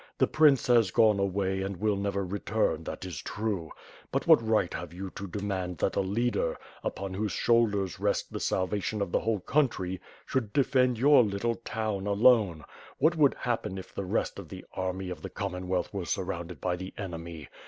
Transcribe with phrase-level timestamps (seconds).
[0.17, 3.69] The prince has gone away and will never return— that is true;
[4.11, 8.39] but what right have you to demand that a leader, upon whose shoulders rests the
[8.39, 12.63] salvation of the whole country, should defend your little town alone;
[12.97, 15.35] what would happen 7 the rest of the army of the 521 522 WITH FIRE
[15.35, 17.47] AND SWORD, Commonwealth were surrounded by the enemy?